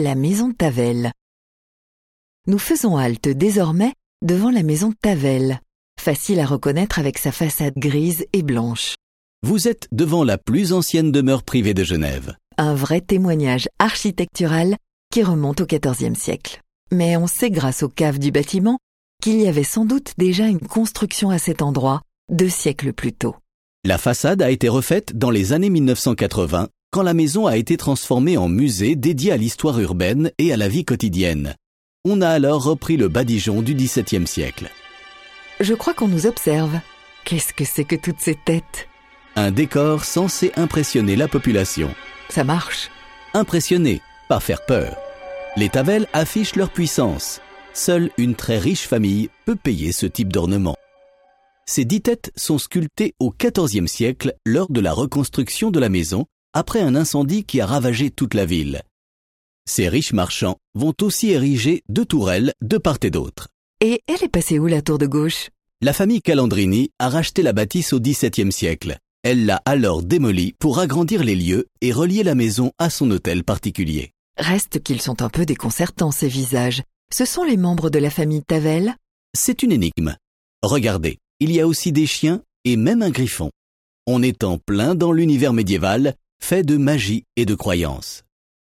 la 0.00 0.14
maison 0.14 0.48
de 0.48 0.54
Tavel. 0.54 1.12
Nous 2.46 2.58
faisons 2.58 2.96
halte 2.96 3.28
désormais 3.28 3.92
devant 4.22 4.50
la 4.50 4.62
maison 4.62 4.88
de 4.88 4.96
Tavel, 5.00 5.60
facile 6.00 6.40
à 6.40 6.46
reconnaître 6.46 6.98
avec 6.98 7.18
sa 7.18 7.32
façade 7.32 7.74
grise 7.76 8.24
et 8.32 8.42
blanche. 8.42 8.96
Vous 9.42 9.68
êtes 9.68 9.88
devant 9.92 10.24
la 10.24 10.38
plus 10.38 10.72
ancienne 10.72 11.12
demeure 11.12 11.42
privée 11.42 11.74
de 11.74 11.84
Genève. 11.84 12.34
Un 12.58 12.74
vrai 12.74 13.00
témoignage 13.00 13.68
architectural 13.78 14.76
qui 15.12 15.22
remonte 15.22 15.60
au 15.60 15.66
XIVe 15.66 16.14
siècle. 16.14 16.60
Mais 16.92 17.16
on 17.16 17.26
sait 17.26 17.50
grâce 17.50 17.82
aux 17.82 17.88
caves 17.88 18.18
du 18.18 18.32
bâtiment 18.32 18.78
qu'il 19.22 19.40
y 19.40 19.46
avait 19.46 19.64
sans 19.64 19.84
doute 19.84 20.14
déjà 20.18 20.46
une 20.46 20.60
construction 20.60 21.30
à 21.30 21.38
cet 21.38 21.62
endroit 21.62 22.02
deux 22.30 22.48
siècles 22.48 22.92
plus 22.92 23.12
tôt. 23.12 23.36
La 23.84 23.98
façade 23.98 24.42
a 24.42 24.50
été 24.50 24.68
refaite 24.68 25.16
dans 25.16 25.30
les 25.30 25.52
années 25.52 25.70
1980 25.70 26.68
quand 26.92 27.02
la 27.02 27.14
maison 27.14 27.46
a 27.46 27.56
été 27.56 27.76
transformée 27.76 28.36
en 28.36 28.48
musée 28.48 28.96
dédié 28.96 29.30
à 29.30 29.36
l'histoire 29.36 29.78
urbaine 29.78 30.32
et 30.38 30.52
à 30.52 30.56
la 30.56 30.68
vie 30.68 30.84
quotidienne. 30.84 31.54
On 32.04 32.20
a 32.20 32.28
alors 32.28 32.64
repris 32.64 32.96
le 32.96 33.08
badigeon 33.08 33.62
du 33.62 33.74
XVIIe 33.74 34.26
siècle. 34.26 34.68
Je 35.60 35.74
crois 35.74 35.94
qu'on 35.94 36.08
nous 36.08 36.26
observe. 36.26 36.80
Qu'est-ce 37.24 37.52
que 37.52 37.64
c'est 37.64 37.84
que 37.84 37.94
toutes 37.94 38.20
ces 38.20 38.34
têtes? 38.34 38.88
Un 39.36 39.52
décor 39.52 40.04
censé 40.04 40.50
impressionner 40.56 41.14
la 41.14 41.28
population. 41.28 41.94
Ça 42.28 42.42
marche. 42.42 42.90
Impressionner, 43.34 44.00
pas 44.28 44.40
faire 44.40 44.64
peur. 44.66 44.96
Les 45.56 45.68
Tavel 45.68 46.08
affichent 46.12 46.56
leur 46.56 46.70
puissance. 46.70 47.40
Seule 47.72 48.10
une 48.18 48.34
très 48.34 48.58
riche 48.58 48.88
famille 48.88 49.28
peut 49.44 49.54
payer 49.54 49.92
ce 49.92 50.06
type 50.06 50.32
d'ornement. 50.32 50.76
Ces 51.66 51.84
dix 51.84 52.00
têtes 52.00 52.32
sont 52.34 52.58
sculptées 52.58 53.14
au 53.20 53.32
XIVe 53.32 53.86
siècle 53.86 54.34
lors 54.44 54.72
de 54.72 54.80
la 54.80 54.92
reconstruction 54.92 55.70
de 55.70 55.78
la 55.78 55.88
maison 55.88 56.26
après 56.52 56.80
un 56.80 56.94
incendie 56.94 57.44
qui 57.44 57.60
a 57.60 57.66
ravagé 57.66 58.10
toute 58.10 58.34
la 58.34 58.44
ville. 58.44 58.82
Ces 59.68 59.88
riches 59.88 60.12
marchands 60.12 60.56
vont 60.74 60.94
aussi 61.00 61.30
ériger 61.30 61.82
deux 61.88 62.04
tourelles 62.04 62.52
de 62.60 62.78
part 62.78 62.98
et 63.02 63.10
d'autre. 63.10 63.48
Et 63.80 64.02
elle 64.06 64.24
est 64.24 64.28
passée 64.28 64.58
où 64.58 64.66
la 64.66 64.82
tour 64.82 64.98
de 64.98 65.06
gauche? 65.06 65.50
La 65.80 65.92
famille 65.92 66.20
Calandrini 66.20 66.90
a 66.98 67.08
racheté 67.08 67.42
la 67.42 67.52
bâtisse 67.52 67.92
au 67.92 68.00
XVIIe 68.00 68.52
siècle. 68.52 68.98
Elle 69.22 69.46
l'a 69.46 69.62
alors 69.64 70.02
démolie 70.02 70.54
pour 70.58 70.78
agrandir 70.78 71.24
les 71.24 71.36
lieux 71.36 71.66
et 71.80 71.92
relier 71.92 72.22
la 72.22 72.34
maison 72.34 72.72
à 72.78 72.90
son 72.90 73.10
hôtel 73.10 73.44
particulier. 73.44 74.12
Reste 74.36 74.82
qu'ils 74.82 75.00
sont 75.00 75.22
un 75.22 75.28
peu 75.28 75.46
déconcertants, 75.46 76.10
ces 76.10 76.28
visages. 76.28 76.82
Ce 77.12 77.24
sont 77.24 77.44
les 77.44 77.56
membres 77.56 77.90
de 77.90 77.98
la 77.98 78.10
famille 78.10 78.42
Tavel? 78.42 78.94
C'est 79.34 79.62
une 79.62 79.72
énigme. 79.72 80.16
Regardez, 80.62 81.18
il 81.38 81.52
y 81.52 81.60
a 81.60 81.66
aussi 81.66 81.92
des 81.92 82.06
chiens 82.06 82.42
et 82.64 82.76
même 82.76 83.02
un 83.02 83.10
griffon. 83.10 83.50
On 84.06 84.22
est 84.22 84.44
en 84.44 84.58
plein 84.58 84.94
dans 84.94 85.12
l'univers 85.12 85.52
médiéval, 85.52 86.14
fait 86.42 86.62
de 86.62 86.76
magie 86.76 87.24
et 87.36 87.46
de 87.46 87.54
croyances. 87.54 88.24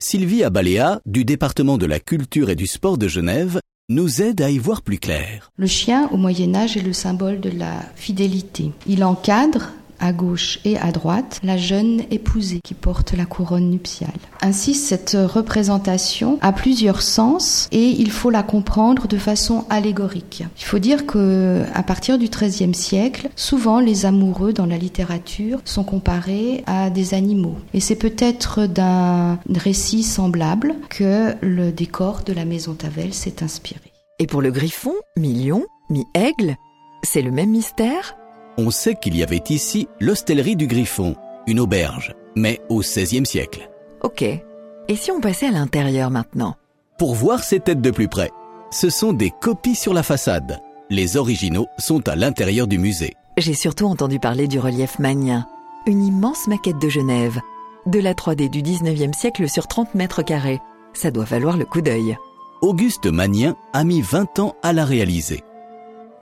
Sylvie 0.00 0.44
Abaléa, 0.44 1.00
du 1.06 1.24
département 1.24 1.76
de 1.76 1.86
la 1.86 2.00
culture 2.00 2.50
et 2.50 2.56
du 2.56 2.66
sport 2.66 2.98
de 2.98 3.08
Genève, 3.08 3.60
nous 3.88 4.22
aide 4.22 4.40
à 4.42 4.50
y 4.50 4.58
voir 4.58 4.82
plus 4.82 4.98
clair. 4.98 5.50
Le 5.56 5.66
chien, 5.66 6.08
au 6.12 6.16
Moyen 6.16 6.54
Âge, 6.54 6.76
est 6.76 6.82
le 6.82 6.92
symbole 6.92 7.40
de 7.40 7.50
la 7.50 7.80
fidélité. 7.96 8.70
Il 8.86 9.02
encadre 9.02 9.72
à 10.00 10.12
gauche 10.12 10.58
et 10.64 10.78
à 10.78 10.92
droite 10.92 11.40
la 11.42 11.56
jeune 11.56 12.02
épousée 12.10 12.60
qui 12.62 12.74
porte 12.74 13.12
la 13.12 13.24
couronne 13.24 13.70
nuptiale. 13.70 14.10
Ainsi, 14.42 14.74
cette 14.74 15.16
représentation 15.18 16.38
a 16.40 16.52
plusieurs 16.52 17.02
sens 17.02 17.68
et 17.72 17.88
il 17.88 18.10
faut 18.10 18.30
la 18.30 18.42
comprendre 18.42 19.08
de 19.08 19.18
façon 19.18 19.64
allégorique. 19.70 20.44
Il 20.58 20.64
faut 20.64 20.78
dire 20.78 21.06
que 21.06 21.64
à 21.74 21.82
partir 21.82 22.18
du 22.18 22.28
XIIIe 22.28 22.74
siècle, 22.74 23.28
souvent 23.36 23.80
les 23.80 24.06
amoureux 24.06 24.52
dans 24.52 24.66
la 24.66 24.78
littérature 24.78 25.60
sont 25.64 25.84
comparés 25.84 26.62
à 26.66 26.90
des 26.90 27.14
animaux. 27.14 27.56
Et 27.74 27.80
c'est 27.80 27.96
peut-être 27.96 28.66
d'un 28.66 29.38
récit 29.54 30.02
semblable 30.02 30.74
que 30.88 31.34
le 31.40 31.72
décor 31.72 32.22
de 32.24 32.32
la 32.32 32.44
maison 32.44 32.74
Tavel 32.74 33.14
s'est 33.14 33.42
inspiré. 33.42 33.92
Et 34.18 34.26
pour 34.26 34.42
le 34.42 34.50
griffon, 34.50 34.94
mi-lion, 35.16 35.64
mi-aigle, 35.90 36.56
c'est 37.02 37.22
le 37.22 37.30
même 37.30 37.50
mystère? 37.50 38.16
On 38.58 38.70
sait 38.70 38.96
qu'il 38.96 39.16
y 39.16 39.22
avait 39.22 39.42
ici 39.48 39.88
l'hostellerie 40.00 40.56
du 40.56 40.66
Griffon, 40.66 41.14
une 41.46 41.60
auberge, 41.60 42.14
mais 42.34 42.60
au 42.68 42.80
XVIe 42.80 43.24
siècle. 43.24 43.70
Ok. 44.02 44.22
Et 44.22 44.96
si 44.96 45.10
on 45.10 45.20
passait 45.20 45.46
à 45.46 45.52
l'intérieur 45.52 46.10
maintenant? 46.10 46.56
Pour 46.98 47.14
voir 47.14 47.44
ces 47.44 47.60
têtes 47.60 47.80
de 47.80 47.92
plus 47.92 48.08
près, 48.08 48.30
ce 48.70 48.90
sont 48.90 49.12
des 49.12 49.30
copies 49.40 49.76
sur 49.76 49.94
la 49.94 50.02
façade. 50.02 50.60
Les 50.90 51.16
originaux 51.16 51.68
sont 51.78 52.06
à 52.08 52.16
l'intérieur 52.16 52.66
du 52.66 52.78
musée. 52.78 53.14
J'ai 53.36 53.54
surtout 53.54 53.86
entendu 53.86 54.18
parler 54.18 54.48
du 54.48 54.58
relief 54.58 54.98
magnien, 54.98 55.46
une 55.86 56.04
immense 56.04 56.48
maquette 56.48 56.78
de 56.78 56.88
Genève, 56.88 57.40
de 57.86 58.00
la 58.00 58.14
3D 58.14 58.50
du 58.50 58.62
19e 58.62 59.14
siècle 59.14 59.48
sur 59.48 59.68
30 59.68 59.94
mètres 59.94 60.22
carrés. 60.22 60.60
Ça 60.94 61.12
doit 61.12 61.24
valoir 61.24 61.56
le 61.56 61.64
coup 61.64 61.80
d'œil. 61.80 62.16
Auguste 62.60 63.06
Magnien 63.06 63.54
a 63.72 63.84
mis 63.84 64.00
20 64.00 64.40
ans 64.40 64.56
à 64.64 64.72
la 64.72 64.84
réaliser. 64.84 65.44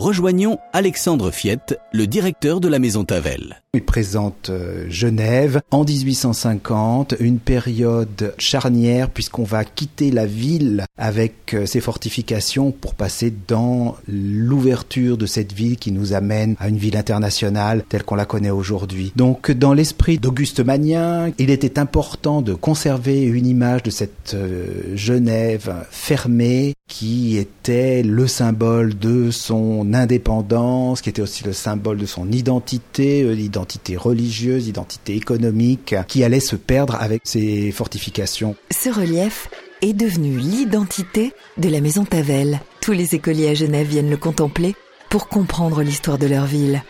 Rejoignons 0.00 0.58
Alexandre 0.72 1.30
Fiette, 1.30 1.78
le 1.92 2.06
directeur 2.06 2.60
de 2.60 2.68
la 2.68 2.78
Maison 2.78 3.04
Tavel. 3.04 3.60
Il 3.74 3.84
présente 3.84 4.48
euh, 4.48 4.86
Genève 4.88 5.60
en 5.70 5.84
1850, 5.84 7.16
une 7.20 7.38
période 7.38 8.34
charnière 8.38 9.10
puisqu'on 9.10 9.44
va 9.44 9.62
quitter 9.62 10.10
la 10.10 10.24
ville 10.24 10.86
avec 10.96 11.52
euh, 11.52 11.66
ses 11.66 11.82
fortifications 11.82 12.72
pour 12.72 12.94
passer 12.94 13.30
dans 13.46 13.98
l'ouverture 14.08 15.18
de 15.18 15.26
cette 15.26 15.52
ville 15.52 15.76
qui 15.76 15.92
nous 15.92 16.14
amène 16.14 16.56
à 16.58 16.70
une 16.70 16.78
ville 16.78 16.96
internationale 16.96 17.84
telle 17.86 18.02
qu'on 18.02 18.16
la 18.16 18.24
connaît 18.24 18.48
aujourd'hui. 18.48 19.12
Donc 19.16 19.50
dans 19.50 19.74
l'esprit 19.74 20.16
d'Auguste 20.18 20.60
Magnien, 20.60 21.30
il 21.36 21.50
était 21.50 21.78
important 21.78 22.40
de 22.40 22.54
conserver 22.54 23.22
une 23.22 23.46
image 23.46 23.82
de 23.82 23.90
cette 23.90 24.32
euh, 24.32 24.96
Genève 24.96 25.74
fermée 25.90 26.72
qui 26.90 27.38
était 27.38 28.02
le 28.02 28.26
symbole 28.26 28.98
de 28.98 29.30
son 29.30 29.94
indépendance, 29.94 31.00
qui 31.00 31.08
était 31.08 31.22
aussi 31.22 31.44
le 31.44 31.52
symbole 31.54 31.96
de 31.96 32.04
son 32.04 32.30
identité, 32.30 33.22
euh, 33.22 33.34
identité 33.34 33.96
religieuse, 33.96 34.68
identité 34.68 35.14
économique, 35.14 35.94
qui 36.08 36.24
allait 36.24 36.40
se 36.40 36.56
perdre 36.56 36.96
avec 37.00 37.22
ses 37.24 37.70
fortifications. 37.70 38.56
Ce 38.70 38.90
relief 38.90 39.48
est 39.82 39.92
devenu 39.92 40.36
l'identité 40.36 41.32
de 41.56 41.68
la 41.68 41.80
maison 41.80 42.04
Tavel. 42.04 42.60
Tous 42.82 42.92
les 42.92 43.14
écoliers 43.14 43.50
à 43.50 43.54
Genève 43.54 43.86
viennent 43.86 44.10
le 44.10 44.16
contempler 44.16 44.74
pour 45.08 45.28
comprendre 45.28 45.82
l'histoire 45.82 46.18
de 46.18 46.26
leur 46.26 46.44
ville. 46.44 46.82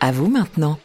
À 0.00 0.12
vous 0.12 0.28
maintenant. 0.28 0.78